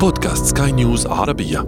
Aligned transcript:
بودكاست 0.00 0.58
سكاي 0.58 0.72
نيوز 0.72 1.06
عربية. 1.06 1.66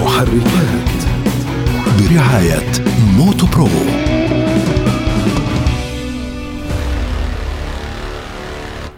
محركات 0.00 0.90
برعاية 1.98 2.72
موتو 3.16 3.46
برو. 3.46 3.68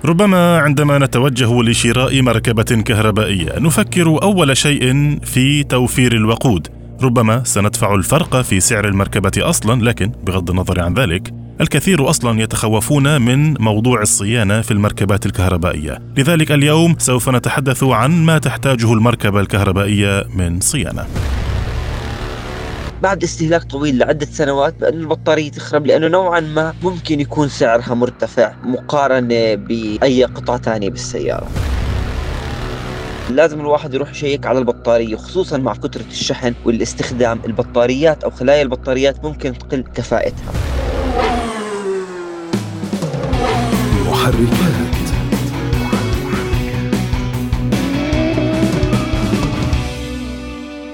ربما 0.05 0.59
عندما 0.59 0.99
نتوجه 0.99 1.63
لشراء 1.63 2.23
مركبة 2.23 2.63
كهربائية 2.63 3.59
نفكر 3.59 4.23
أول 4.23 4.57
شيء 4.57 5.19
في 5.25 5.65
توفير 5.65 6.13
الوقود. 6.13 6.69
ربما 7.03 7.45
سندفع 7.45 7.95
الفرق 7.95 8.41
في 8.43 8.61
سعر 8.61 8.89
المركبة 8.89 9.33
أصلا 9.39 9.83
لكن 9.83 10.13
بغض 10.27 10.51
النظر 10.51 10.81
عن 10.81 10.95
ذلك 10.95 11.42
الكثير 11.61 12.11
أصلا 12.11 12.41
يتخوفون 12.41 13.23
من 13.23 13.55
موضوع 13.63 14.03
الصيانة 14.03 14.61
في 14.61 14.71
المركبات 14.71 15.27
الكهربائية، 15.27 15.99
لذلك 16.17 16.53
اليوم 16.53 16.95
سوف 16.99 17.29
نتحدث 17.29 17.85
عن 17.85 18.25
ما 18.25 18.39
تحتاجه 18.39 18.93
المركبة 18.93 19.41
الكهربائية 19.41 20.25
من 20.35 20.61
صيانة. 20.61 21.07
بعد 23.03 23.23
استهلاك 23.23 23.63
طويل 23.63 23.99
لعدة 23.99 24.27
سنوات 24.27 24.75
بأن 24.81 25.01
البطارية 25.01 25.51
تخرب 25.51 25.87
لأنه 25.87 26.09
نوعا 26.09 26.41
ما 26.41 26.75
ممكن 26.83 27.21
يكون 27.21 27.49
سعرها 27.49 27.95
مرتفع 27.95 28.53
مقارنة 28.65 29.55
بأي 29.55 30.25
قطعة 30.25 30.59
ثانية 30.59 30.91
بالسيارة. 30.91 31.49
لازم 33.31 33.61
الواحد 33.61 33.95
يروح 33.95 34.11
يشيك 34.11 34.47
على 34.47 34.59
البطارية 34.59 35.17
خصوصا 35.17 35.59
مع 35.59 35.75
كثرة 35.75 36.05
الشحن 36.11 36.55
والاستخدام 36.65 37.41
البطاريات 37.47 38.25
أو 38.25 38.31
خلايا 38.31 38.63
البطاريات 38.63 39.25
ممكن 39.25 39.59
تقل 39.59 39.85
كفاءتها. 39.95 40.72
محركات 44.23 44.92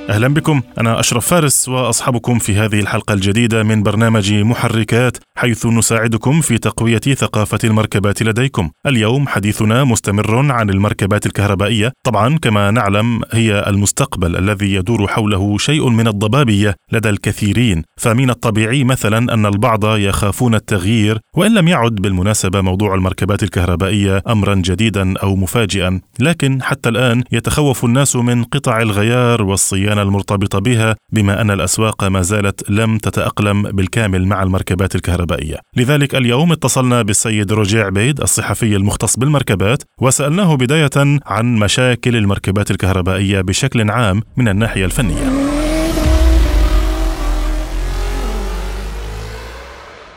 أهلا 0.08 0.28
بكم. 0.28 0.62
أنا 0.80 1.00
أشرف 1.00 1.26
فارس 1.26 1.68
واصحبكم 1.68 2.38
في 2.38 2.54
هذه 2.54 2.80
الحلقة 2.80 3.14
الجديدة 3.14 3.62
من 3.62 3.82
برنامج 3.82 4.32
محركات 4.32 5.16
حيث 5.36 5.66
نساعدكم 5.66 6.40
في 6.40 6.58
تقوية 6.58 6.98
ثقافة 6.98 7.58
المركبات 7.64 8.22
لديكم. 8.22 8.70
اليوم 8.86 9.28
حديثنا 9.28 9.84
مستمر 9.84 10.52
عن 10.52 10.70
المركبات 10.70 11.26
الكهربائية، 11.26 11.92
طبعا 12.04 12.38
كما 12.38 12.70
نعلم 12.70 13.20
هي 13.32 13.64
المستقبل 13.66 14.36
الذي 14.36 14.74
يدور 14.74 15.06
حوله 15.06 15.58
شيء 15.58 15.88
من 15.88 16.08
الضبابية 16.08 16.74
لدى 16.92 17.08
الكثيرين، 17.08 17.82
فمن 17.96 18.30
الطبيعي 18.30 18.84
مثلا 18.84 19.34
أن 19.34 19.46
البعض 19.46 19.96
يخافون 19.96 20.54
التغيير 20.54 21.18
وإن 21.36 21.54
لم 21.54 21.68
يعد 21.68 21.94
بالمناسبة 21.94 22.60
موضوع 22.60 22.94
المركبات 22.94 23.42
الكهربائية 23.42 24.22
امرا 24.28 24.54
جديدا 24.54 25.18
أو 25.18 25.36
مفاجئا، 25.36 26.00
لكن 26.20 26.62
حتى 26.62 26.88
الآن 26.88 27.24
يتخوف 27.32 27.84
الناس 27.84 28.16
من 28.16 28.44
قطع 28.44 28.82
الغيار 28.82 29.42
والصيانة 29.42 29.97
المرتبطة 30.02 30.58
بها 30.58 30.96
بما 31.12 31.40
أن 31.40 31.50
الأسواق 31.50 32.04
ما 32.04 32.22
زالت 32.22 32.70
لم 32.70 32.98
تتأقلم 32.98 33.62
بالكامل 33.62 34.26
مع 34.26 34.42
المركبات 34.42 34.94
الكهربائية. 34.94 35.56
لذلك 35.76 36.14
اليوم 36.14 36.52
اتصلنا 36.52 37.02
بالسيد 37.02 37.52
روجي 37.52 37.80
عبيد 37.80 38.20
الصحفي 38.20 38.76
المختص 38.76 39.16
بالمركبات 39.16 39.82
وسألناه 40.00 40.54
بداية 40.54 41.20
عن 41.26 41.56
مشاكل 41.56 42.16
المركبات 42.16 42.70
الكهربائية 42.70 43.40
بشكل 43.40 43.90
عام 43.90 44.22
من 44.36 44.48
الناحية 44.48 44.84
الفنية. 44.84 45.48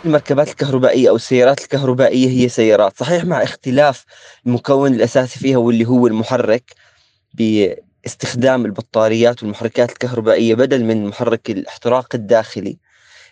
المركبات 0.06 0.50
الكهربائية 0.50 1.10
أو 1.10 1.16
السيارات 1.16 1.62
الكهربائية 1.62 2.30
هي 2.30 2.50
سيارات. 2.50 2.98
صحيح 2.98 3.26
مع 3.26 3.44
اختلاف 3.44 4.06
المكون 4.46 4.94
الأساسي 4.94 5.40
فيها 5.40 5.58
واللي 5.58 5.86
هو 5.86 6.08
المحرك 6.08 6.64
استخدام 8.06 8.66
البطاريات 8.66 9.44
والمحركات 9.44 9.92
الكهربائية 9.92 10.56
بدل 10.56 10.84
من 10.84 11.06
محرك 11.06 11.50
الاحتراق 11.50 12.16
الداخلي. 12.16 12.78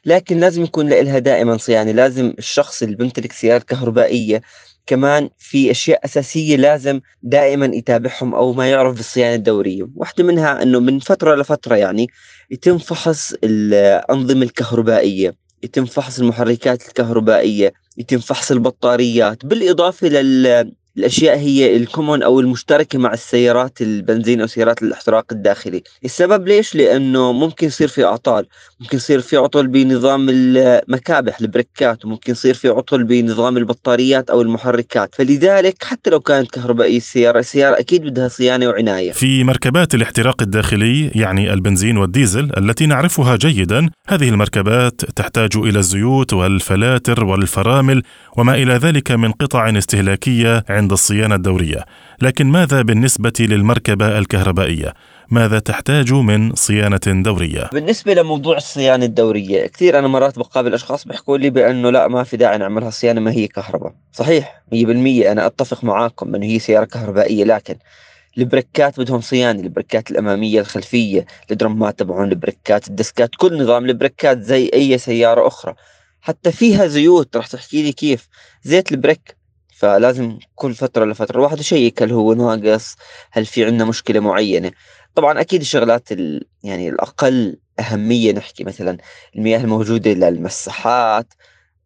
لكن 0.05 0.39
لازم 0.39 0.63
يكون 0.63 0.89
لها 0.89 1.19
دائما 1.19 1.57
صيانة. 1.57 1.91
لازم 1.91 2.33
الشخص 2.37 2.83
اللي 2.83 2.95
بيمتلك 2.95 3.31
سيارة 3.31 3.63
كهربائية 3.63 4.41
كمان 4.85 5.29
في 5.37 5.71
أشياء 5.71 6.05
أساسية 6.05 6.55
لازم 6.55 7.01
دائما 7.23 7.65
يتابعهم 7.65 8.35
أو 8.35 8.53
ما 8.53 8.69
يعرف 8.69 8.95
بالصيانة 8.95 9.35
الدورية. 9.35 9.87
واحدة 9.95 10.23
منها 10.23 10.63
أنه 10.63 10.79
من 10.79 10.99
فترة 10.99 11.35
لفترة 11.35 11.75
يعني 11.75 12.07
يتم 12.51 12.77
فحص 12.77 13.33
الأنظمة 13.43 14.43
الكهربائية 14.43 15.35
يتم 15.63 15.85
فحص 15.85 16.19
المحركات 16.19 16.87
الكهربائية 16.87 17.73
يتم 17.97 18.17
فحص 18.17 18.51
البطاريات 18.51 19.45
بالإضافة 19.45 20.07
لل 20.07 20.73
الأشياء 20.97 21.37
هي 21.37 21.75
ال 21.75 21.82
common 21.82 22.23
أو 22.23 22.39
المشتركة 22.39 22.99
مع 22.99 23.13
السيارات 23.13 23.81
البنزين 23.81 24.41
أو 24.41 24.47
سيارات 24.47 24.83
الأحتراق 24.83 25.25
الداخلي. 25.31 25.83
السبب 26.05 26.47
ليش؟ 26.47 26.75
لأنه 26.75 27.31
ممكن 27.31 27.67
يصير 27.67 27.87
في 27.87 28.03
أعطال. 28.03 28.45
ممكن 28.79 28.97
يصير 28.97 29.21
في 29.21 29.37
عطل 29.37 29.67
بنظام 29.67 30.27
المكابح 30.29 31.41
البريكات 31.41 32.05
وممكن 32.05 32.31
يصير 32.31 32.53
في 32.53 32.69
عطل 32.69 33.03
بنظام 33.03 33.57
البطاريات 33.57 34.29
أو 34.29 34.41
المحركات. 34.41 35.15
فلذلك 35.15 35.83
حتى 35.83 36.09
لو 36.09 36.19
كانت 36.19 36.51
كهربائية 36.51 36.97
السيارة 36.97 37.39
السيارة 37.39 37.79
أكيد 37.79 38.01
بدها 38.03 38.27
صيانة 38.27 38.67
وعناية. 38.67 39.11
في 39.11 39.43
مركبات 39.43 39.95
الاحتراق 39.95 40.41
الداخلي 40.41 41.07
يعني 41.07 41.53
البنزين 41.53 41.97
والديزل 41.97 42.51
التي 42.57 42.85
نعرفها 42.85 43.35
جيدا 43.35 43.89
هذه 44.07 44.29
المركبات 44.29 45.01
تحتاج 45.15 45.49
إلى 45.55 45.79
الزيوت 45.79 46.33
والفلاتر 46.33 47.23
والفرامل 47.23 48.03
وما 48.37 48.55
إلى 48.55 48.73
ذلك 48.73 49.11
من 49.11 49.31
قطع 49.31 49.77
استهلاكية 49.77 50.63
عند 50.79 50.91
الصيانة 50.91 51.35
الدورية. 51.35 51.85
لكن 52.21 52.47
ماذا 52.47 52.81
بالنسبة 52.81 53.33
للمركبة 53.39 54.17
الكهربائية؟ 54.17 54.93
ماذا 55.29 55.59
تحتاج 55.59 56.13
من 56.13 56.55
صيانة 56.55 56.99
دورية؟ 57.07 57.69
بالنسبة 57.73 58.13
لموضوع 58.13 58.57
الصيانة 58.57 59.05
الدورية 59.05 59.67
كثير 59.67 59.99
أنا 59.99 60.07
مرات 60.07 60.39
بقابل 60.39 60.73
أشخاص 60.73 61.07
بيحكوا 61.07 61.37
لي 61.37 61.49
بأنه 61.49 61.89
لا 61.89 62.07
ما 62.07 62.23
في 62.23 62.37
داعي 62.37 62.57
نعملها 62.57 62.89
صيانة 62.89 63.21
ما 63.21 63.31
هي 63.31 63.47
كهرباء. 63.47 63.93
صحيح 64.13 64.63
100% 64.71 64.75
أنا 65.31 65.45
أتفق 65.45 65.83
معاكم 65.83 66.35
أنه 66.35 66.45
هي 66.45 66.59
سيارة 66.59 66.85
كهربائية 66.85 67.43
لكن 67.43 67.75
البريكات 68.37 68.99
بدهم 68.99 69.21
صيانة 69.21 69.61
البريكات 69.61 70.11
الأمامية 70.11 70.61
الخلفية 70.61 71.25
ال 71.51 71.59
drumات 71.59 71.99
تبعون 71.99 72.29
البريكات 72.29 72.87
ال 72.87 72.94
discات 72.94 73.29
كل 73.37 73.63
نظام 73.63 73.85
البريكات 73.85 74.41
زي 74.41 74.69
أي 74.73 74.97
سيارة 74.97 75.47
أخرى. 75.47 75.73
حتى 76.21 76.51
فيها 76.51 76.87
زيوت 76.87 77.37
رح 77.37 77.47
تحكي 77.47 77.83
لي 77.83 77.91
كيف؟ 77.91 78.27
زيت 78.63 78.91
ال 78.91 78.99
brake 78.99 79.38
فلازم 79.79 80.39
كل 80.55 80.73
فترة 80.73 81.05
لفترة 81.05 81.35
الواحد 81.37 81.59
يشيك 81.59 82.03
هل 82.03 82.11
هو 82.11 82.33
ناقص 82.33 82.95
هل 83.31 83.45
في 83.45 83.65
عندنا 83.65 83.85
مشكلة 83.85 84.19
معينة. 84.19 84.71
طبعا 85.15 85.41
أكيد 85.41 85.61
الشغلات 85.61 86.11
ال... 86.11 86.45
يعني 86.63 86.89
الأقل 86.89 87.59
أهمية 87.79 88.31
نحكي 88.31 88.63
مثلا 88.63 88.97
المياه 89.35 89.59
الموجودة 89.59 90.11
للمساحات 90.11 91.33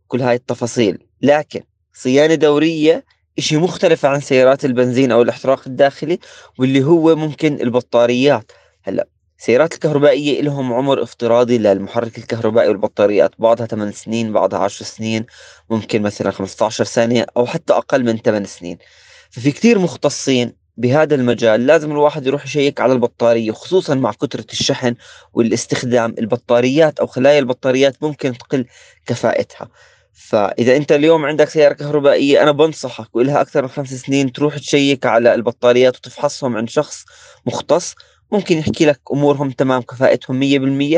كل 0.07 0.21
هاي 0.21 0.35
التفاصيل. 0.35 1.07
لكن 1.21 1.63
صيانة 1.93 2.35
دورية 2.35 3.05
إشي 3.37 3.57
مختلف 3.57 4.05
عن 4.05 4.19
سيارات 4.19 4.65
البنزين 4.65 5.11
أو 5.11 5.21
الإحتراق 5.21 5.61
الداخلي 5.67 6.19
واللي 6.59 6.83
هو 6.83 7.15
ممكن 7.15 7.61
البطاريات. 7.61 8.51
هلأ 8.83 9.07
السيارات 9.43 9.73
الكهربائية 9.73 10.41
لهم 10.41 10.73
عمر 10.73 11.03
افتراضي 11.03 11.57
للمحرك 11.57 12.17
الكهربائي 12.17 12.69
والبطاريات 12.69 13.31
بعضها 13.39 13.65
8 13.65 13.91
سنين 13.91 14.33
بعضها 14.33 14.59
10 14.59 14.85
سنين 14.85 15.25
ممكن 15.69 16.01
مثلا 16.01 16.31
15 16.31 16.83
سنة 16.83 17.25
أو 17.37 17.45
حتى 17.45 17.73
أقل 17.73 18.03
من 18.03 18.17
8 18.17 18.45
سنين. 18.45 18.77
ففي 19.29 19.51
كتير 19.51 19.79
مختصين 19.79 20.53
بهذا 20.77 21.15
المجال 21.15 21.65
لازم 21.65 21.91
الواحد 21.91 22.27
يروح 22.27 22.45
يشيك 22.45 22.81
على 22.81 22.93
البطارية 22.93 23.51
خصوصا 23.51 23.95
مع 23.95 24.11
كثرة 24.11 24.45
الشحن 24.51 24.95
والاستخدام 25.33 26.15
البطاريات 26.19 26.99
أو 26.99 27.07
خلايا 27.07 27.39
البطاريات 27.39 28.03
ممكن 28.03 28.37
تقل 28.37 28.65
كفاءتها 29.05 29.69
فإذا 30.13 30.75
أنت 30.75 30.91
اليوم 30.91 31.25
عندك 31.25 31.49
سيارة 31.49 31.73
كهربائية 31.73 32.43
أنا 32.43 32.51
بنصحك 32.51 33.15
وإلها 33.15 33.41
أكثر 33.41 33.61
من 33.61 33.67
خمس 33.67 33.93
سنين 33.93 34.31
تروح 34.31 34.57
تشيك 34.57 35.05
على 35.05 35.33
البطاريات 35.35 35.95
وتفحصهم 35.97 36.57
عند 36.57 36.69
شخص 36.69 37.05
مختص. 37.45 37.95
ممكن 38.33 38.57
يحكي 38.57 38.85
لك 38.85 38.99
أمورهم 39.13 39.51
تمام 39.51 39.81
كفاءتهم 39.81 40.39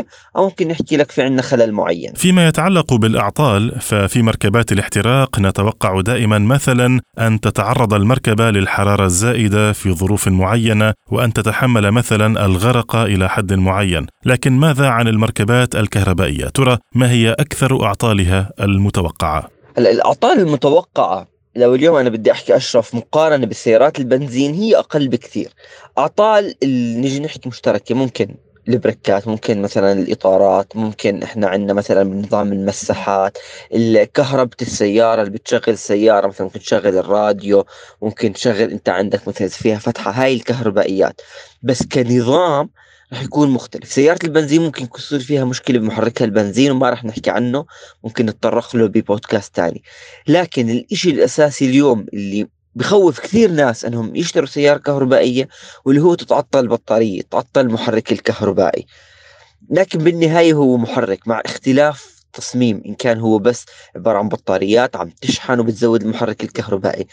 100% 0.00 0.04
أو 0.36 0.44
ممكن 0.44 0.70
يحكي 0.70 0.96
لك 0.96 1.10
في 1.10 1.22
عندنا 1.22 1.42
خلل 1.42 1.72
معين. 1.72 2.12
فيما 2.14 2.48
يتعلق 2.48 2.94
بالأعطال 2.94 3.80
ففي 3.80 4.22
مركبات 4.22 4.72
الاحتراق 4.72 5.38
نتوقع 5.38 6.00
دائما 6.00 6.38
مثلا 6.38 7.00
أن 7.18 7.40
تتعرض 7.40 7.94
المركبة 7.94 8.50
للحرارة 8.50 9.04
الزائدة 9.04 9.72
في 9.72 9.92
ظروف 9.92 10.28
معينة 10.28 10.94
وأن 11.10 11.32
تتحمل 11.32 11.90
مثلا 11.90 12.46
الغرق 12.46 12.96
إلى 12.96 13.28
حد 13.28 13.52
معين، 13.52 14.06
لكن 14.24 14.52
ماذا 14.52 14.88
عن 14.88 15.08
المركبات 15.08 15.76
الكهربائية؟ 15.76 16.46
ترى 16.46 16.78
ما 16.94 17.10
هي 17.10 17.32
أكثر 17.32 17.84
أعطالها 17.84 18.50
المتوقعة؟ 18.60 19.48
الأعطال 19.78 20.40
المتوقعة 20.40 21.35
لو 21.56 21.74
اليوم 21.74 21.96
أنا 21.96 22.08
بدي 22.08 22.32
أحكي 22.32 22.56
أشرف 22.56 22.94
مقارنة 22.94 23.46
بالسيارات 23.46 23.98
البنزين 23.98 24.54
هي 24.54 24.76
أقل 24.76 25.08
بكثير. 25.08 25.52
أعطال 25.98 26.54
نجي 27.00 27.20
نحكي 27.20 27.48
مشتركة 27.48 27.94
ممكن. 27.94 28.36
البريكات 28.68 29.28
ممكن 29.28 29.62
مثلا 29.62 29.92
الإطارات 29.92 30.76
ممكن 30.76 31.22
إحنا 31.22 31.48
عندنا 31.48 31.72
مثلا 31.72 32.04
نظام 32.04 32.52
المساحات 32.52 33.38
كهربة 34.14 34.56
السيارة 34.62 35.22
اللي 35.22 35.32
بتشغل 35.32 35.62
السيارة 35.68 36.26
مثلا 36.26 36.46
ممكن 36.46 36.60
تشغل 36.60 36.98
الراديو 36.98 37.64
ممكن 38.02 38.32
تشغل 38.32 38.70
أنت 38.70 38.88
عندك 38.88 39.28
مثلا 39.28 39.48
فيها 39.48 39.78
فتحة 39.78 40.10
هاي 40.10 40.34
الكهربائيات. 40.34 41.20
بس 41.62 41.82
كنظام 41.86 42.70
راح 43.12 43.22
يكون 43.22 43.50
مختلف. 43.50 43.92
سيارة 43.92 44.18
البنزين 44.24 44.62
ممكن 44.62 44.88
يصير 44.98 45.20
فيها 45.20 45.44
مشكلة 45.44 45.78
بمحركها 45.78 46.24
البنزين 46.24 46.70
وما 46.70 46.90
راح 46.90 47.04
نحكي 47.04 47.30
عنه 47.30 47.64
ممكن 48.04 48.26
نتطرق 48.26 48.76
له 48.76 48.86
ببودكاست 48.86 49.56
تاني. 49.56 49.82
لكن 50.28 50.70
الإشي 50.70 51.10
الأساسي 51.10 51.66
اليوم 51.66 52.06
اللي 52.14 52.48
بخوف 52.76 53.20
كثير 53.20 53.50
ناس 53.50 53.84
أنهم 53.84 54.16
يشتروا 54.16 54.46
سيارة 54.46 54.78
كهربائية 54.78 55.48
واللي 55.84 56.02
هو 56.02 56.14
تتعطل 56.14 56.60
البطارية 56.60 57.22
تعطل 57.30 57.60
المحرك 57.60 58.12
الكهربائي. 58.12 58.86
لكن 59.70 59.98
بالنهاية 59.98 60.52
هو 60.52 60.76
محرك 60.76 61.28
مع 61.28 61.42
اختلاف 61.44 62.16
تصميم 62.32 62.82
إن 62.86 62.94
كان 62.94 63.20
هو 63.20 63.38
بس 63.38 63.66
عبارة 63.96 64.18
عن 64.18 64.28
بطاريات 64.28 64.96
عم 64.96 65.10
تشحن 65.20 65.60
وبتزود 65.60 66.02
المحرك 66.02 66.44
الكهربائي. 66.44 67.06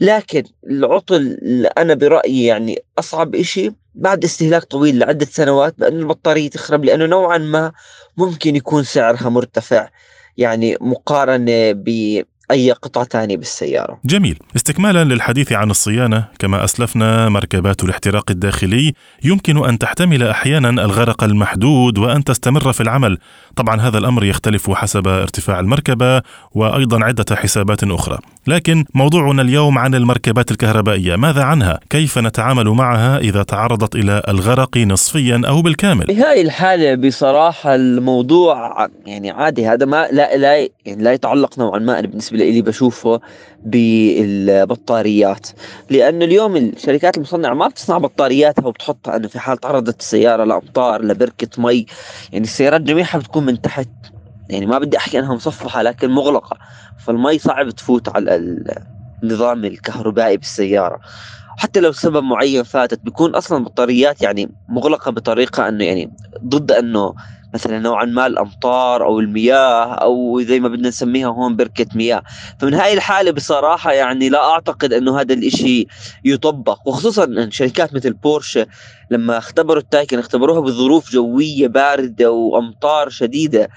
لكن 0.00 0.42
العطل 0.70 1.16
اللي 1.16 1.68
أنا 1.68 1.94
برأيي 1.94 2.44
يعني 2.44 2.82
أصعب 2.98 3.34
إشي 3.34 3.70
بعد 3.94 4.24
استهلاك 4.24 4.64
طويل 4.64 4.98
لعدة 4.98 5.26
سنوات 5.26 5.74
بأن 5.78 5.98
البطارية 5.98 6.50
تخرب 6.50 6.84
لأنه 6.84 7.06
نوعا 7.06 7.38
ما 7.38 7.72
ممكن 8.16 8.56
يكون 8.56 8.84
سعرها 8.84 9.28
مرتفع. 9.28 9.88
يعني 10.36 10.76
مقارنة 10.80 11.72
ب 11.72 12.22
أي 12.50 12.72
قطعة 12.72 13.04
ثانية 13.04 13.36
بالسيارة. 13.36 13.98
جميل. 14.04 14.38
استكمالا 14.56 15.04
للحديث 15.04 15.52
عن 15.52 15.70
الصيانة 15.70 16.24
كما 16.38 16.64
أسلفنا 16.64 17.28
مركبات 17.28 17.84
الاحتراق 17.84 18.30
الداخلي 18.30 18.92
يمكن 19.24 19.64
أن 19.64 19.78
تحتمل 19.78 20.22
أحيانا 20.22 20.68
الغرق 20.68 21.24
المحدود 21.24 21.98
وأن 21.98 22.24
تستمر 22.24 22.72
في 22.72 22.80
العمل. 22.80 23.18
طبعا 23.56 23.80
هذا 23.80 23.98
الأمر 23.98 24.24
يختلف 24.24 24.70
حسب 24.70 25.08
ارتفاع 25.08 25.60
المركبة 25.60 26.22
وأيضا 26.52 27.04
عدة 27.04 27.36
حسابات 27.36 27.84
أخرى. 27.84 28.18
لكن 28.46 28.84
موضوعنا 28.94 29.42
اليوم 29.42 29.78
عن 29.78 29.94
المركبات 29.94 30.50
الكهربائية. 30.50 31.16
ماذا 31.16 31.42
عنها؟ 31.42 31.80
كيف 31.90 32.18
نتعامل 32.18 32.68
معها 32.68 33.18
إذا 33.18 33.42
تعرضت 33.42 33.96
إلى 33.96 34.22
الغرق 34.28 34.76
نصفيا 34.76 35.42
أو 35.46 35.62
بالكامل؟ 35.62 36.06
بهاي 36.06 36.42
الحالة 36.42 36.94
بصراحة 36.94 37.74
الموضوع 37.74 38.88
يعني 39.06 39.30
عادي. 39.30 39.66
هذا 39.66 39.86
ما 39.86 40.08
لا 40.12 40.36
لا 40.36 40.68
يعني 40.86 41.02
لا 41.02 41.12
يتعلق 41.12 41.58
نوعا 41.58 41.78
ما 41.78 42.00
بالنسبة 42.00 42.37
اللي 42.42 42.62
بشوفه 42.62 43.20
بالبطاريات. 43.62 45.48
لأنه 45.90 46.24
اليوم 46.24 46.56
الشركات 46.56 47.16
المصنعة 47.16 47.54
ما 47.54 47.68
بتصنع 47.68 47.98
بطارياتها 47.98 48.66
وبتحطها 48.66 49.16
إنه 49.16 49.28
في 49.28 49.38
حال 49.38 49.58
تعرضت 49.58 50.00
السياره 50.00 50.44
لأمطار 50.44 51.04
لبركة 51.04 51.62
مي. 51.62 51.86
يعني 52.32 52.44
السيارات 52.44 52.80
جميعها 52.80 53.18
بتكون 53.18 53.46
من 53.46 53.60
تحت. 53.60 53.88
يعني 54.50 54.66
ما 54.66 54.78
بدي 54.78 54.96
أحكي 54.96 55.18
إنها 55.18 55.34
مصفحة 55.34 55.82
لكن 55.82 56.10
مغلقة. 56.10 56.56
فالمي 56.98 57.38
صعب 57.38 57.70
تفوت 57.70 58.08
على 58.08 58.58
النظام 59.22 59.64
الكهربائي 59.64 60.36
بالسيارة. 60.36 61.00
حتى 61.58 61.80
لو 61.80 61.92
سبب 61.92 62.22
معين 62.22 62.62
فاتت 62.62 63.00
بيكون 63.04 63.34
أصلا 63.34 63.58
البطاريات 63.58 64.22
يعني 64.22 64.50
مغلقة 64.68 65.10
بطريقة 65.10 65.68
إنه 65.68 65.84
يعني 65.84 66.10
ضد 66.44 66.72
إنه 66.72 67.14
مثلا 67.54 67.78
نوعا 67.78 68.04
ما 68.04 68.26
الأمطار 68.26 69.04
أو 69.04 69.20
المياه 69.20 69.94
أو 69.94 70.40
زي 70.40 70.60
ما 70.60 70.68
بدنا 70.68 70.88
نسميها 70.88 71.28
هون 71.28 71.56
بركة 71.56 71.86
مياه. 71.94 72.22
فمن 72.58 72.74
هاي 72.74 72.92
الحالة 72.92 73.30
بصراحة 73.30 73.92
يعني 73.92 74.28
لا 74.28 74.50
أعتقد 74.50 74.92
إنه 74.92 75.20
هذا 75.20 75.34
الإشي 75.34 75.86
يطبق 76.24 76.88
وخصوصا 76.88 77.24
ان 77.24 77.50
شركات 77.50 77.94
مثل 77.94 78.12
بورشة 78.12 78.66
لما 79.10 79.38
اختبروا 79.38 79.82
التايكن 79.82 80.18
اختبروها 80.18 80.60
بظروف 80.60 81.12
جوية 81.12 81.68
باردة 81.68 82.30
وأمطار 82.30 83.08
شديدة. 83.08 83.68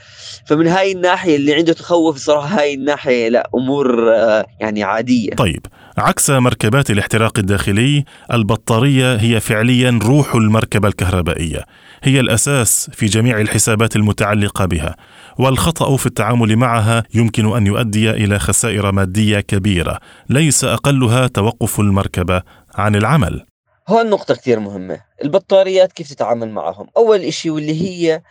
فمن 0.45 0.67
هاي 0.67 0.91
الناحية 0.91 1.35
اللي 1.35 1.53
عنده 1.53 1.73
تخوف 1.73 2.17
صراحة 2.17 2.59
هاي 2.59 2.73
الناحية 2.73 3.29
لا 3.29 3.49
أمور 3.55 4.15
آه، 4.15 4.45
يعني 4.59 4.83
عادية. 4.83 5.35
طيب 5.35 5.65
عكس 6.01 6.29
مركبات 6.29 6.89
الاحتراق 6.89 7.39
الداخلي 7.39 8.05
البطارية 8.33 9.15
هي 9.15 9.39
فعليا 9.39 9.99
روح 10.03 10.35
المركبة 10.35 10.87
الكهربائية. 10.87 11.65
هي 12.03 12.19
الأساس 12.19 12.89
في 12.93 13.05
جميع 13.05 13.41
الحسابات 13.41 13.95
المتعلقة 13.95 14.65
بها 14.65 14.95
والخطأ 15.39 15.97
في 15.97 16.05
التعامل 16.05 16.55
معها 16.55 17.03
يمكن 17.13 17.55
أن 17.55 17.67
يؤدي 17.67 18.11
إلى 18.11 18.39
خسائر 18.39 18.91
مادية 18.91 19.39
كبيرة. 19.39 19.99
ليس 20.29 20.63
أقلها 20.63 21.27
توقف 21.27 21.79
المركبة 21.79 22.41
عن 22.75 22.95
العمل. 22.95 23.45
هون 23.87 24.09
نقطة 24.09 24.35
كثير 24.35 24.59
مهمة. 24.59 25.01
البطاريات 25.23 25.93
كيف 25.93 26.09
تتعامل 26.09 26.49
معهم؟ 26.49 26.87
أول 26.97 27.19
إشي 27.19 27.49
واللي 27.49 27.81
هي 27.81 28.21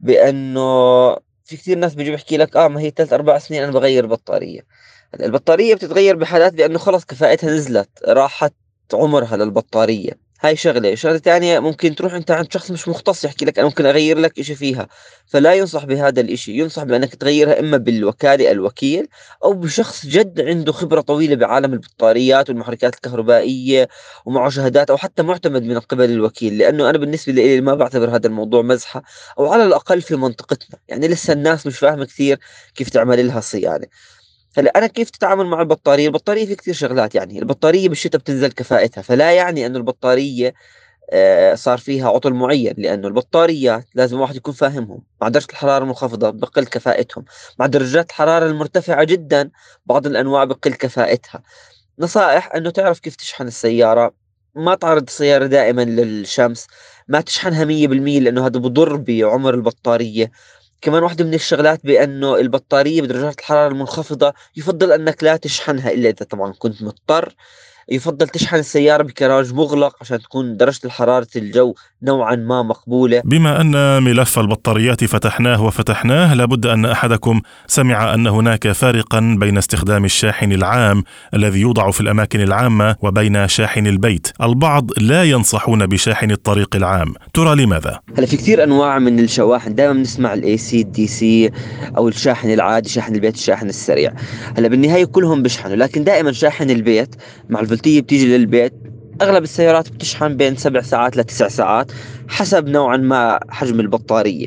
بأنه 0.00 1.14
في 1.44 1.56
كثير 1.56 1.78
ناس 1.78 1.94
بيجي 1.94 2.10
بيحكي 2.10 2.36
لك 2.36 2.56
آه 2.56 2.68
ما 2.68 2.80
هي 2.80 2.90
ثلاث 2.90 3.12
أربع 3.12 3.38
سنين 3.38 3.62
أنا 3.62 3.72
بغير 3.72 4.06
بطارية. 4.06 4.60
البطارية 5.14 5.74
بتتغير 5.74 6.16
بحالات 6.16 6.54
بأنه 6.54 6.78
خلص 6.78 7.04
كفاءتها 7.04 7.50
نزلت 7.50 7.88
راحت 8.08 8.52
عمرها 8.94 9.36
للبطارية. 9.36 10.28
هاي 10.40 10.56
شغلة. 10.56 10.94
شغلة 10.94 11.18
ثانية 11.18 11.58
ممكن 11.58 11.94
تروح 11.94 12.14
أنت 12.14 12.30
عند 12.30 12.52
شخص 12.52 12.70
مش 12.70 12.88
مختص 12.88 13.24
يحكي 13.24 13.44
لك 13.44 13.58
أنا 13.58 13.68
ممكن 13.68 13.86
أغير 13.86 14.18
لك 14.18 14.38
إشي 14.38 14.54
فيها. 14.54 14.88
فلا 15.26 15.54
ينصح 15.54 15.84
بهذا 15.84 16.20
الإشي. 16.20 16.52
ينصح 16.58 16.82
بأنك 16.82 17.14
تغيرها 17.14 17.60
إما 17.60 17.76
بالوكالة 17.76 18.50
الوكيل 18.50 19.08
أو 19.44 19.52
بشخص 19.52 20.06
جد 20.06 20.40
عنده 20.40 20.72
خبرة 20.72 21.00
طويلة 21.00 21.34
بعالم 21.34 21.72
البطاريات 21.72 22.48
والمحركات 22.48 22.94
الكهربائية 22.94 23.88
ومعه 24.26 24.50
شهادات 24.50 24.90
أو 24.90 24.96
حتى 24.96 25.22
معتمد 25.22 25.62
من 25.62 25.78
قبل 25.78 26.10
الوكيل. 26.10 26.58
لأنه 26.58 26.90
أنا 26.90 26.98
بالنسبة 26.98 27.32
لي 27.32 27.60
ما 27.60 27.74
بعتبر 27.74 28.16
هذا 28.16 28.26
الموضوع 28.26 28.62
مزحة 28.62 29.02
أو 29.38 29.52
على 29.52 29.64
الأقل 29.64 30.02
في 30.02 30.16
منطقتنا. 30.16 30.78
يعني 30.88 31.08
لسه 31.08 31.32
الناس 31.32 31.66
مش 31.66 31.78
فاهمة 31.78 32.04
كثير 32.04 32.38
كيف 32.74 32.88
تعمل 32.90 33.26
لها 33.26 33.40
صيانة. 33.40 33.86
هلا 34.56 34.78
أنا 34.78 34.86
كيف 34.86 35.10
تتعامل 35.10 35.46
مع 35.46 35.60
البطارية؟ 35.60 36.06
البطارية 36.06 36.46
في 36.46 36.54
كثير 36.54 36.74
شغلات 36.74 37.14
يعني. 37.14 37.38
البطارية 37.38 37.88
بالشتاء 37.88 38.20
بتنزل 38.20 38.52
كفاءتها 38.52 39.02
فلا 39.02 39.32
يعني 39.32 39.66
إنه 39.66 39.78
البطارية 39.78 40.54
آه، 41.12 41.54
صار 41.54 41.78
فيها 41.78 42.08
عطل 42.08 42.32
معين 42.32 42.74
لأنه 42.78 43.08
البطاريات 43.08 43.86
لازم 43.94 44.16
الواحد 44.16 44.36
يكون 44.36 44.54
فاهمهم. 44.54 45.02
مع 45.22 45.28
درجة 45.28 45.46
الحرارة 45.50 45.82
المنخفضة 45.82 46.30
بقل 46.30 46.64
كفاءتهم 46.64 47.24
مع 47.58 47.66
درجات 47.66 48.10
الحرارة 48.10 48.46
المرتفعة 48.46 49.04
جدا 49.04 49.50
بعض 49.86 50.06
الأنواع 50.06 50.44
بقل 50.44 50.74
كفاءتها 50.74 51.42
نصائح 51.98 52.54
إنه 52.54 52.70
تعرف 52.70 53.00
كيف 53.00 53.16
تشحن 53.16 53.46
السيارة. 53.46 54.14
ما 54.54 54.74
تعرض 54.74 55.02
السيارة 55.02 55.46
دائما 55.46 55.82
للشمس. 55.84 56.66
ما 57.08 57.20
تشحنها 57.20 57.64
100% 57.64 58.20
لأنه 58.20 58.46
هذا 58.46 58.60
بضر 58.60 58.96
بعمر 58.96 59.54
البطارية. 59.54 60.30
كمان 60.80 61.02
واحدة 61.02 61.24
من 61.24 61.34
الشغلات 61.34 61.86
بأنه 61.86 62.36
البطارية 62.36 63.02
بدرجات 63.02 63.38
الحرارة 63.38 63.68
المنخفضة 63.72 64.34
يفضل 64.56 64.92
أنك 64.92 65.24
لا 65.24 65.36
تشحنها 65.36 65.90
إلا 65.90 66.08
إذا 66.08 66.26
طبعا 66.26 66.52
كنت 66.58 66.82
مضطر. 66.82 67.34
يفضل 67.90 68.28
تشحن 68.28 68.56
السيارة 68.56 69.02
بكراج 69.02 69.54
مغلق 69.54 69.96
عشان 70.00 70.18
تكون 70.18 70.56
درجة 70.56 70.88
حرارة 70.88 71.26
الجو 71.36 71.74
نوعا 72.02 72.36
ما 72.36 72.62
مقبولة. 72.62 73.22
بما 73.24 73.60
أن 73.60 74.02
ملف 74.02 74.38
البطاريات 74.38 75.04
فتحناه 75.04 75.62
وفتحناه 75.62 76.34
لابد 76.34 76.66
أن 76.66 76.84
أحدكم 76.84 77.40
سمع 77.66 78.14
أن 78.14 78.26
هناك 78.26 78.72
فارقا 78.72 79.36
بين 79.40 79.58
استخدام 79.58 80.04
الشاحن 80.04 80.52
العام 80.52 81.02
الذي 81.34 81.60
يوضع 81.60 81.90
في 81.90 82.00
الأماكن 82.00 82.40
العامة 82.40 82.96
وبين 83.02 83.48
شاحن 83.48 83.86
البيت. 83.86 84.28
البعض 84.42 84.90
لا 84.98 85.24
ينصحون 85.24 85.86
بشاحن 85.86 86.30
الطريق 86.30 86.76
العام. 86.76 87.14
ترى 87.34 87.64
لماذا؟ 87.64 88.00
هلا 88.18 88.26
في 88.26 88.36
كثير 88.36 88.64
أنواع 88.64 88.98
من 88.98 89.20
الشواحن. 89.20 89.74
دائما 89.74 89.92
بنسمع 89.92 90.34
الاي 90.34 90.56
سي 90.56 90.80
الدي 90.80 91.06
سي 91.06 91.50
أو 91.96 92.08
الشاحن 92.08 92.50
العادي 92.50 92.88
شاحن 92.88 93.14
البيت 93.14 93.34
الشاحن 93.34 93.68
السريع. 93.68 94.12
هلا 94.58 94.68
بالنهاية 94.68 95.04
كلهم 95.04 95.42
بيشحنوا 95.42 95.76
لكن 95.76 96.04
دائما 96.04 96.32
شاحن 96.32 96.70
البيت 96.70 97.14
مع 97.48 97.60
الفولتية 97.78 98.00
بتيجي 98.00 98.36
للبيت 98.36 98.72
أغلب 99.22 99.42
السيارات 99.42 99.88
بتشحن 99.88 100.36
بين 100.36 100.56
سبع 100.56 100.80
ساعات 100.80 101.16
لتسع 101.16 101.48
ساعات 101.48 101.92
حسب 102.28 102.68
نوعا 102.68 102.96
ما 102.96 103.40
حجم 103.48 103.80
البطارية. 103.80 104.46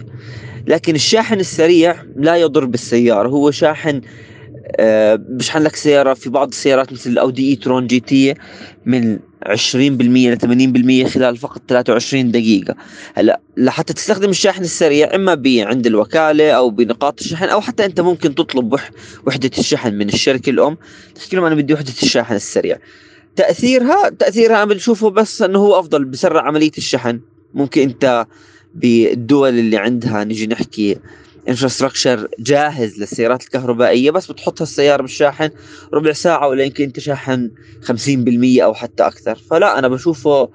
لكن 0.67 0.95
الشاحن 0.95 1.39
السريع 1.39 1.95
لا 2.15 2.35
يضر 2.35 2.65
بالسيارة 2.65 3.27
هو 3.27 3.51
شاحن 3.51 4.01
آه، 4.79 5.15
بشحن 5.15 5.61
لك 5.61 5.75
سيارة 5.75 6.13
في 6.13 6.29
بعض 6.29 6.47
السيارات 6.47 6.93
مثل 6.93 7.09
الأودي 7.09 7.49
إي 7.49 7.55
ترون 7.55 7.87
جي 7.87 7.99
تي 7.99 8.33
من 8.85 9.19
20% 9.45 10.31
ل 10.31 10.37
80% 10.37 11.07
خلال 11.07 11.37
فقط 11.37 11.61
23 11.67 12.31
دقيقة. 12.31 12.75
هلا 13.13 13.39
لحتى 13.57 13.93
تستخدم 13.93 14.29
الشاحن 14.29 14.63
السريع 14.63 15.15
إما 15.15 15.31
عند 15.47 15.85
الوكالة 15.85 16.51
أو 16.51 16.69
بنقاط 16.69 17.21
الشحن 17.21 17.45
أو 17.45 17.61
حتى 17.61 17.85
أنت 17.85 18.01
ممكن 18.01 18.35
تطلب 18.35 18.79
وحدة 19.27 19.51
الشحن 19.57 19.93
من 19.93 20.09
الشركة 20.09 20.49
الأم. 20.49 20.77
تحكي 21.15 21.35
لهم 21.35 21.45
أنا 21.45 21.55
بدي 21.55 21.73
وحدة 21.73 21.93
الشاحن 22.03 22.35
السريع. 22.35 22.77
تأثيرها 23.35 24.09
تأثيرها 24.09 24.65
بنشوفه 24.65 25.09
بس 25.09 25.41
إنه 25.41 25.59
هو 25.59 25.79
أفضل 25.79 26.05
بسرع 26.05 26.41
عملية 26.41 26.71
الشحن. 26.77 27.19
ممكن 27.53 27.81
أنت 27.81 28.27
بالدول 28.75 29.59
اللي 29.59 29.77
عندها 29.77 30.23
نجي 30.23 30.47
نحكي 30.47 30.97
انفراستراكشر 31.49 32.27
جاهز 32.39 32.99
للسيارات 32.99 33.43
الكهربائية 33.43 34.11
بس 34.11 34.31
بتحطها 34.31 34.63
السيارة 34.63 35.01
بالشاحن 35.01 35.49
ربع 35.93 36.11
ساعة 36.11 36.47
ولا 36.47 36.63
يمكن 36.63 36.83
انت 36.83 36.99
شاحن 36.99 37.51
50% 37.83 37.89
أو 38.63 38.73
حتى 38.73 39.03
أكثر. 39.03 39.35
فلا 39.35 39.79
أنا 39.79 39.87
بشوفه 39.87 40.49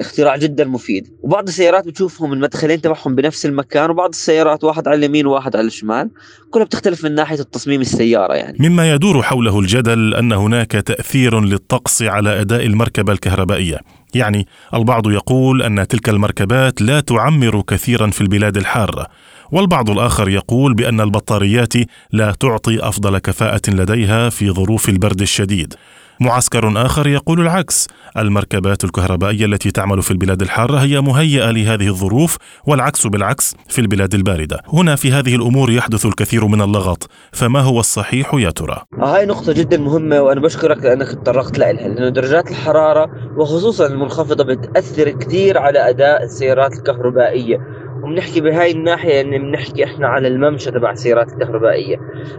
اختراع 0.00 0.36
جدا 0.36 0.64
مفيد. 0.64 1.08
وبعض 1.22 1.48
السيارات 1.48 1.86
بتشوفهم 1.86 2.32
المدخلين 2.32 2.80
تبعهم 2.80 3.14
بنفس 3.14 3.46
المكان 3.46 3.90
وبعض 3.90 4.08
السيارات 4.08 4.64
واحد 4.64 4.88
على 4.88 4.96
اليمين 4.96 5.26
وواحد 5.26 5.56
على 5.56 5.66
الشمال. 5.66 6.10
كلها 6.50 6.64
بتختلف 6.64 7.04
من 7.04 7.14
ناحية 7.14 7.40
التصميم 7.40 7.80
السيارة 7.80 8.34
يعني. 8.34 8.56
مما 8.60 8.90
يدور 8.90 9.22
حوله 9.22 9.58
الجدل 9.58 10.14
أن 10.14 10.32
هناك 10.32 10.72
تأثير 10.72 11.40
للطقس 11.40 12.02
على 12.02 12.40
أداء 12.40 12.66
المركبة 12.66 13.12
الكهربائية. 13.12 13.78
يعني 14.14 14.46
البعض 14.74 15.10
يقول 15.10 15.62
أن 15.62 15.88
تلك 15.88 16.08
المركبات 16.08 16.82
لا 16.82 17.00
تعمر 17.00 17.62
كثيرا 17.62 18.10
في 18.10 18.20
البلاد 18.20 18.56
الحارة. 18.56 19.06
والبعض 19.52 19.90
الآخر 19.90 20.28
يقول 20.28 20.74
بأن 20.74 21.00
البطاريات 21.00 21.72
لا 22.12 22.32
تعطي 22.40 22.80
أفضل 22.80 23.18
كفاءة 23.18 23.60
لديها 23.68 24.28
في 24.28 24.50
ظروف 24.50 24.88
البرد 24.88 25.20
الشديد. 25.20 25.74
معسكر 26.22 26.86
آخر 26.86 27.06
يقول 27.06 27.40
العكس. 27.40 27.88
المركبات 28.16 28.84
الكهربائية 28.84 29.46
التي 29.46 29.70
تعمل 29.70 30.02
في 30.02 30.10
البلاد 30.10 30.42
الحارة 30.42 30.78
هي 30.78 31.00
مهيئة 31.00 31.50
لهذه 31.50 31.88
الظروف 31.88 32.36
والعكس 32.66 33.06
بالعكس 33.06 33.56
في 33.68 33.80
البلاد 33.80 34.14
الباردة. 34.14 34.60
هنا 34.72 34.96
في 34.96 35.12
هذه 35.12 35.36
الأمور 35.36 35.70
يحدث 35.70 36.06
الكثير 36.06 36.46
من 36.46 36.62
اللغط. 36.62 37.10
فما 37.32 37.60
هو 37.60 37.80
الصحيح 37.80 38.34
يا 38.34 38.50
ترى؟ 38.50 38.76
هاي 39.02 39.26
نقطة 39.26 39.52
جدا 39.52 39.78
مهمة 39.78 40.20
وأنا 40.20 40.40
بشكرك 40.40 40.84
لأنك 40.84 41.08
تطرقت 41.08 41.58
لها 41.58 41.72
لأنه 41.72 42.08
درجات 42.08 42.50
الحرارة 42.50 43.10
وخصوصا 43.36 43.86
المنخفضة 43.86 44.44
بتأثر 44.44 45.10
كثير 45.10 45.58
على 45.58 45.88
أداء 45.90 46.24
السيارات 46.24 46.72
الكهربائية. 46.72 47.58
وبنحكي 48.02 48.40
بهاي 48.40 48.70
الناحية 48.70 49.20
إن 49.20 49.38
بنحكي 49.38 49.84
إحنا 49.84 50.08
على 50.08 50.28
الممشى 50.28 50.70
تبع 50.70 50.90
السيارات 50.90 51.32
الكهربائية. 51.32 51.96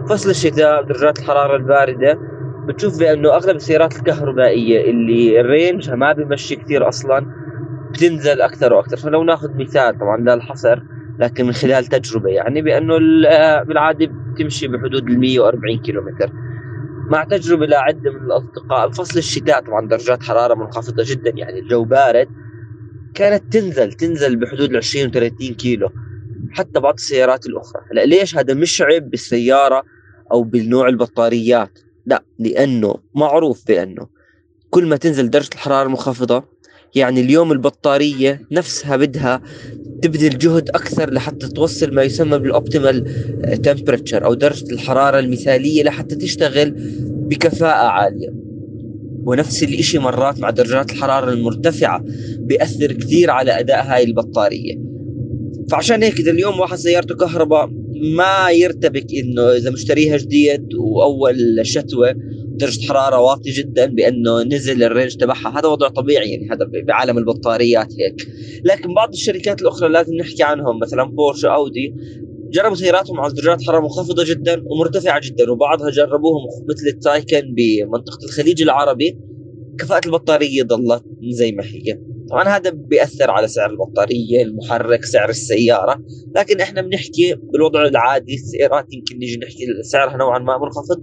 فصل 0.08 0.30
الشتاء 0.30 0.82
درجات 0.82 1.18
الحرارة 1.18 1.56
الباردة 1.56 2.33
بتشوف 2.68 2.98
بأنه 2.98 3.34
أغلب 3.34 3.56
السيارات 3.56 3.96
الكهربائية 3.96 4.90
اللي 4.90 5.40
الرينج 5.40 5.90
ما 5.90 6.12
بيمشي 6.12 6.56
كثير 6.56 6.88
أصلا 6.88 7.26
بتنزل 7.92 8.40
أكثر 8.40 8.72
وأكثر. 8.72 8.96
فلو 8.96 9.24
ناخذ 9.24 9.48
مثال 9.56 9.98
طبعا 9.98 10.16
لا 10.16 10.34
الحصر 10.34 10.78
لكن 11.18 11.46
من 11.46 11.52
خلال 11.52 11.86
تجربة 11.86 12.30
يعني 12.30 12.62
بأنه 12.62 12.98
بالعادة 13.64 14.06
بتمشي 14.34 14.68
بحدود 14.68 15.08
ال 15.08 15.20
140 15.20 15.78
كيلومتر. 15.78 16.30
مع 17.10 17.24
تجربة 17.24 17.66
لعده 17.66 18.10
من 18.10 18.26
الأصدقاء 18.26 18.88
بفصل 18.88 19.18
الشتاء 19.18 19.60
طبعا 19.60 19.88
درجات 19.88 20.22
حرارة 20.22 20.54
منخفضة 20.54 21.04
جدا 21.06 21.32
يعني 21.36 21.58
الجو 21.58 21.84
بارد 21.84 22.28
كانت 23.14 23.52
تنزل 23.52 23.92
تنزل 23.92 24.36
بحدود 24.36 24.70
ال 24.70 24.76
20 24.76 25.06
و 25.06 25.10
30 25.10 25.54
كيلو. 25.54 25.90
حتى 26.52 26.80
بعض 26.80 26.94
السيارات 26.94 27.46
الأخرى. 27.46 27.82
هلا 27.92 28.04
ليش 28.04 28.36
هذا 28.36 28.54
مش 28.54 28.82
عيب 28.82 29.10
بالسيارة 29.10 29.82
أو 30.32 30.42
بالنوع 30.42 30.88
البطاريات؟ 30.88 31.78
لا 32.06 32.24
لأنه 32.38 32.94
معروف 33.14 33.66
بأنه 33.66 34.06
كل 34.70 34.86
ما 34.86 34.96
تنزل 34.96 35.30
درجة 35.30 35.50
الحرارة 35.54 35.86
المنخفضة 35.86 36.44
يعني 36.94 37.20
اليوم 37.20 37.52
البطارية 37.52 38.40
نفسها 38.50 38.96
بدها 38.96 39.42
تبذل 40.02 40.38
جهد 40.38 40.68
أكثر 40.68 41.12
لحتى 41.12 41.48
توصل 41.48 41.94
ما 41.94 42.02
يسمى 42.02 42.38
بالاوبتيمال 42.38 43.04
تمبرتشر 43.62 44.24
أو 44.24 44.34
درجة 44.34 44.72
الحرارة 44.72 45.18
المثالية 45.18 45.82
لحتى 45.82 46.16
تشتغل 46.16 46.74
بكفاءة 47.28 47.86
عالية. 47.86 48.28
ونفس 49.26 49.62
الشيء 49.62 50.00
مرات 50.00 50.40
مع 50.40 50.50
درجات 50.50 50.90
الحرارة 50.92 51.32
المرتفعة 51.32 52.04
بيأثر 52.38 52.92
كثير 52.92 53.30
على 53.30 53.60
أداء 53.60 53.84
هاي 53.86 54.04
البطارية. 54.04 54.93
فعشان 55.70 56.02
هيك 56.02 56.20
إذا 56.20 56.30
اليوم 56.30 56.60
واحد 56.60 56.76
سيارته 56.76 57.14
كهرباء 57.14 57.70
ما 58.16 58.50
يرتبك 58.50 59.06
إنه 59.14 59.52
إذا 59.56 59.70
مشتريها 59.70 60.16
جديد 60.16 60.74
وأول 60.74 61.36
شتوة 61.62 62.14
درجة 62.56 62.86
حرارة 62.86 63.20
واطية 63.20 63.52
جدا 63.54 63.86
بأنه 63.86 64.42
نزل 64.42 64.82
ال 64.82 64.88
range 64.88 65.16
تبعها. 65.16 65.58
هذا 65.58 65.68
وضع 65.68 65.88
طبيعي 65.88 66.30
يعني 66.30 66.48
هذا 66.50 66.70
بعالم 66.86 67.18
البطاريات 67.18 67.92
هيك. 68.00 68.28
لكن 68.64 68.94
بعض 68.94 69.12
الشركات 69.12 69.62
الأخرى 69.62 69.88
لازم 69.88 70.14
نحكي 70.14 70.42
عنهم 70.42 70.78
مثلا 70.78 71.04
بورش 71.04 71.44
أودي 71.44 71.94
جربوا 72.50 72.76
سياراتهم 72.76 73.20
على 73.20 73.32
درجات 73.32 73.62
حرارة 73.62 73.80
منخفضة 73.80 74.24
جدا 74.24 74.62
ومرتفعة 74.66 75.20
جدا 75.24 75.50
وبعضها 75.50 75.90
جربوهم 75.90 76.46
مثل 76.70 76.86
التايكن 76.86 77.54
بمنطقة 77.54 78.24
الخليج 78.24 78.62
العربي. 78.62 79.18
كفاءة 79.78 80.06
البطارية 80.06 80.62
ظلت 80.62 81.04
زي 81.30 81.52
ما 81.52 81.64
هي. 81.64 81.98
طبعا 82.30 82.44
هذا 82.56 82.70
بيأثر 82.70 83.30
على 83.30 83.48
سعر 83.48 83.70
البطارية 83.70 84.42
المحرك 84.42 85.04
سعر 85.04 85.28
السيارة. 85.28 86.02
لكن 86.36 86.60
إحنا 86.60 86.82
بنحكي 86.82 87.34
بالوضع 87.52 87.82
العادي 87.86 88.34
السيارات 88.34 88.86
يمكن 88.92 89.18
نيجي 89.18 89.36
نحكي 89.36 89.66
سعرها 89.82 90.16
نوعا 90.16 90.38
ما 90.38 90.58
منخفض. 90.58 91.02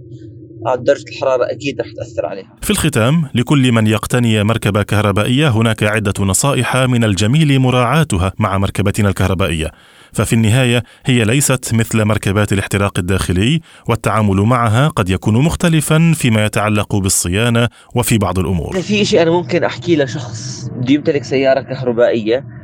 آه، 0.66 0.74
درجة 0.74 1.04
الحرارة 1.08 1.44
أكيد 1.44 1.80
رح 1.80 1.86
تأثر 1.96 2.26
عليها 2.26 2.56
في 2.62 2.70
الختام 2.70 3.24
لكل 3.34 3.72
من 3.72 3.86
يقتني 3.86 4.44
مركبة 4.44 4.82
كهربائية 4.82 5.48
هناك 5.48 5.82
عدة 5.82 6.24
نصائح 6.24 6.76
من 6.76 7.04
الجميل 7.04 7.58
مراعاتها 7.58 8.32
مع 8.38 8.58
مركبتنا 8.58 9.08
الكهربائية 9.08 9.70
ففي 10.12 10.32
النهاية 10.32 10.82
هي 11.06 11.24
ليست 11.24 11.74
مثل 11.74 12.04
مركبات 12.04 12.52
الاحتراق 12.52 12.98
الداخلي 12.98 13.60
والتعامل 13.88 14.36
معها 14.36 14.88
قد 14.88 15.08
يكون 15.08 15.34
مختلفا 15.34 16.12
فيما 16.16 16.44
يتعلق 16.44 16.96
بالصيانة 16.96 17.68
وفي 17.94 18.18
بعض 18.18 18.38
الأمور. 18.38 18.80
في 18.80 19.04
شيء 19.04 19.22
أنا 19.22 19.30
ممكن 19.30 19.64
أحكي 19.64 19.96
لشخص 19.96 20.68
بده 20.76 20.94
يمتلك 20.94 21.24
سيارة 21.24 21.60
كهربائية 21.60 22.61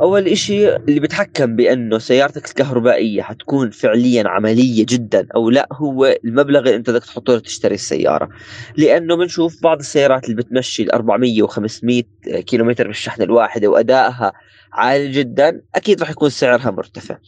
أول 0.00 0.28
إشي 0.28 0.76
اللي 0.76 1.00
بتحكم 1.00 1.56
بأنه 1.56 1.98
سيارتك 1.98 2.48
الكهربائية 2.48 3.22
حتكون 3.22 3.70
فعليا 3.70 4.28
عملية 4.28 4.86
جدا 4.88 5.26
أو 5.34 5.50
لا 5.50 5.68
هو 5.72 6.16
المبلغ 6.24 6.58
اللي 6.58 6.76
أنت 6.76 6.90
بدك 6.90 7.04
تحطه 7.04 7.36
لتشتري 7.36 7.74
السيارة. 7.74 8.28
لأنه 8.76 9.16
بنشوف 9.16 9.62
بعض 9.62 9.78
السيارات 9.78 10.24
اللي 10.24 10.36
بتمشي 10.36 10.82
ال 10.82 10.92
400 10.92 11.46
و500 11.46 12.02
كيلومتر 12.40 12.86
بالشحنه 12.86 13.24
الواحده 13.24 13.68
وادائها 13.68 14.32
عالي 14.72 15.10
جدا 15.10 15.62
أكيد 15.74 16.00
راح 16.00 16.10
يكون 16.10 16.30
سعرها 16.30 16.70
مرتفع. 16.70 17.18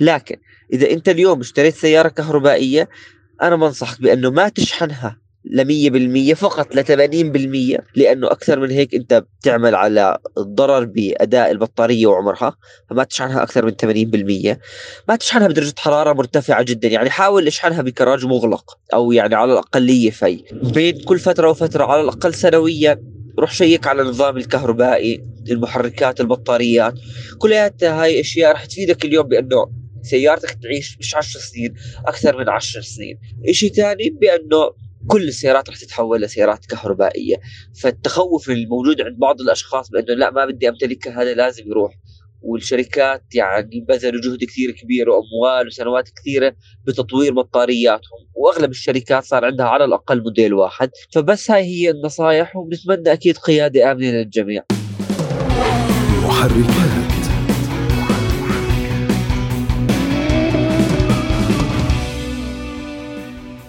لكن 0.00 0.36
إذا 0.72 0.90
أنت 0.90 1.08
اليوم 1.08 1.40
اشتريت 1.40 1.74
سيارة 1.74 2.08
كهربائية 2.08 2.88
أنا 3.42 3.56
بنصحك 3.56 4.02
بأنه 4.02 4.30
ما 4.30 4.48
تشحنها 4.48 5.21
ل 5.44 5.64
100% 6.32 6.34
فقط 6.34 6.74
ل 6.76 6.84
80% 6.84 7.80
لأنه 7.96 8.26
أكثر 8.26 8.60
من 8.60 8.70
هيك 8.70 8.94
أنت 8.94 9.24
بتعمل 9.40 9.74
على 9.74 10.18
الضرر 10.38 10.84
بأداء 10.84 11.50
البطارية 11.50 12.06
وعمرها 12.06 12.56
فما 12.90 13.04
تشحنها 13.04 13.42
أكثر 13.42 13.64
من 13.64 13.72
80% 13.72 14.58
ما 15.08 15.16
تشحنها 15.16 15.48
بدرجة 15.48 15.74
حرارة 15.78 16.12
مرتفعة 16.12 16.62
جدا 16.62 16.88
يعني 16.88 17.10
حاول 17.10 17.46
اشحنها 17.46 17.82
بكراج 17.82 18.24
مغلق 18.24 18.78
أو 18.94 19.12
يعني 19.12 19.34
على 19.34 19.52
الاقليه 19.52 20.10
في 20.10 20.44
بين 20.52 21.04
كل 21.04 21.18
فترة 21.18 21.50
وفترة 21.50 21.84
على 21.84 22.00
الأقل 22.00 22.34
سنويا 22.34 22.98
روح 23.38 23.52
شيك 23.52 23.86
على 23.86 24.02
النظام 24.02 24.36
الكهربائي 24.36 25.24
المحركات 25.50 26.20
البطاريات. 26.20 26.94
كلياتها 27.38 28.02
هاي 28.02 28.20
أشياء 28.20 28.52
رح 28.52 28.64
تفيدك 28.64 29.04
اليوم 29.04 29.28
بأنه 29.28 29.66
سيارتك 30.02 30.58
تعيش 30.62 30.98
مش 31.00 31.14
10 31.14 31.40
سنين 31.40 31.74
أكثر 32.06 32.38
من 32.38 32.48
10 32.48 32.80
سنين. 32.80 33.18
شيء 33.50 33.72
ثاني 33.72 34.10
بأنه 34.10 34.70
كل 35.08 35.28
السيارات 35.28 35.70
رح 35.70 35.76
تتحول 35.76 36.20
لسيارات 36.20 36.66
كهربائية. 36.66 37.36
فالتخوف 37.82 38.50
الموجود 38.50 39.00
عند 39.00 39.18
بعض 39.18 39.40
الأشخاص 39.40 39.90
بأنه 39.90 40.14
لا 40.14 40.30
ما 40.30 40.46
بدي 40.46 40.68
أمتلكها 40.68 41.22
هذا 41.22 41.34
لازم 41.34 41.64
يروح. 41.66 41.92
والشركات 42.42 43.34
يعني 43.34 43.84
بذلوا 43.88 44.20
جهد 44.20 44.44
كثير 44.44 44.70
كبير 44.70 45.10
وأموال 45.10 45.66
وسنوات 45.66 46.08
كثيرة 46.08 46.56
بتطوير 46.86 47.34
بطارياتهم 47.34 48.28
وأغلب 48.34 48.70
الشركات 48.70 49.24
صار 49.24 49.44
عندها 49.44 49.66
على 49.66 49.84
الأقل 49.84 50.22
موديل 50.22 50.54
واحد. 50.54 50.90
فبس 51.14 51.50
هاي 51.50 51.62
هي 51.62 51.90
النصائح 51.90 52.56
وبنتمنى 52.56 53.12
أكيد 53.12 53.38
قيادة 53.38 53.92
آمنة 53.92 54.10
للجميع. 54.10 54.64
محركات. 56.24 57.11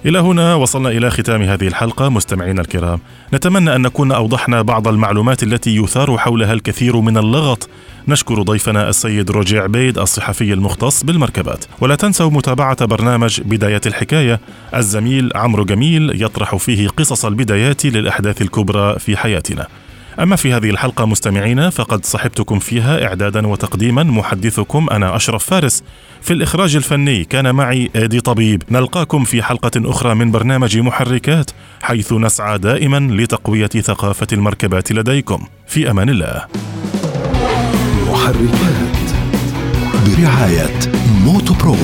إلى 0.05 0.19
هنا 0.19 0.55
وصلنا 0.55 0.89
إلى 0.89 1.09
ختام 1.09 1.41
هذه 1.41 1.67
الحلقة 1.67 2.09
مستمعينا 2.09 2.61
الكرام. 2.61 2.99
نتمنى 3.33 3.75
أن 3.75 3.81
نكون 3.81 4.11
أوضحنا 4.11 4.61
بعض 4.61 4.87
المعلومات 4.87 5.43
التي 5.43 5.75
يثار 5.75 6.17
حولها 6.17 6.53
الكثير 6.53 6.97
من 6.97 7.17
اللغط. 7.17 7.69
نشكر 8.07 8.41
ضيفنا 8.41 8.89
السيد 8.89 9.31
روجي 9.31 9.59
عبيد 9.59 9.97
الصحفي 9.97 10.53
المختص 10.53 11.03
بالمركبات. 11.03 11.65
ولا 11.81 11.95
تنسوا 11.95 12.29
متابعة 12.29 12.85
برنامج 12.85 13.41
بداية 13.41 13.81
الحكاية. 13.85 14.39
الزميل 14.75 15.31
عمرو 15.35 15.65
جميل 15.65 16.23
يطرح 16.23 16.55
فيه 16.55 16.87
قصص 16.87 17.25
البدايات 17.25 17.85
للأحداث 17.85 18.41
الكبرى 18.41 18.99
في 18.99 19.17
حياتنا. 19.17 19.67
أما 20.19 20.35
في 20.35 20.53
هذه 20.53 20.69
الحلقة 20.69 21.05
مستمعينا 21.05 21.69
فقد 21.69 22.05
صحبتكم 22.05 22.59
فيها 22.59 23.05
إعدادا 23.07 23.47
وتقديما 23.47 24.03
محدثكم 24.03 24.87
أنا 24.91 25.15
أشرف 25.15 25.45
فارس. 25.45 25.83
في 26.21 26.33
الإخراج 26.33 26.75
الفني 26.75 27.23
كان 27.23 27.55
معي 27.55 27.89
آدي 27.95 28.19
طبيب. 28.21 28.63
نلقاكم 28.71 29.23
في 29.23 29.43
حلقة 29.43 29.71
أخرى 29.77 30.15
من 30.15 30.31
برنامج 30.31 30.77
محركات 30.77 31.51
حيث 31.81 32.13
نسعى 32.13 32.57
دائما 32.57 32.99
لتقوية 33.13 33.67
ثقافة 33.67 34.27
المركبات 34.33 34.91
لديكم. 34.91 35.47
في 35.67 35.91
أمان 35.91 36.09
الله. 36.09 36.45
محركات. 38.09 38.93
برعاية 40.07 40.79
موتو 41.23 41.53
برو. 41.53 41.75